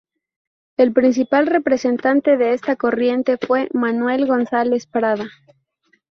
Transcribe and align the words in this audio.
El 0.77 0.93
principal 0.93 1.45
representante 1.45 2.35
de 2.35 2.53
esta 2.55 2.75
corriente 2.75 3.37
fue 3.37 3.69
Manuel 3.71 4.25
Gonzáles 4.25 4.87
Prada. 4.87 5.27